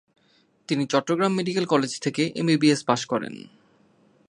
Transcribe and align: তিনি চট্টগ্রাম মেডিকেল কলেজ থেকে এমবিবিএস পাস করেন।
তিনি 0.69 0.83
চট্টগ্রাম 0.85 1.31
মেডিকেল 1.35 1.65
কলেজ 1.65 1.91
থেকে 1.99 2.23
এমবিবিএস 2.35 2.81
পাস 2.83 3.01
করেন। 3.05 3.33